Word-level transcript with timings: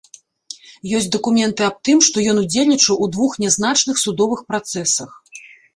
Ёсць 0.99 1.07
дакументы 1.15 1.61
аб 1.69 1.77
тым, 1.89 1.97
што 2.09 2.25
ён 2.33 2.41
удзельнічаў 2.45 2.95
у 3.05 3.13
двух 3.19 3.31
нязначных 3.45 3.95
судовых 4.07 4.39
працэсах. 4.53 5.11